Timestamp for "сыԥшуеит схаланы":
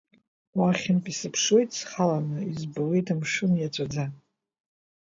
1.19-2.37